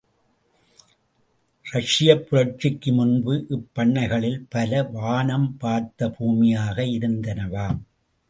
[1.71, 7.79] இரஷியப் புரட்சிக்கு முன்பு, இப்பண்ணைகளிலே பல, வானம் பார்த்த பூமியாக இருந்தனவாம்.